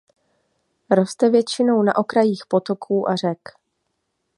[0.91, 3.39] Roste většinou na okrajích potoků a řek.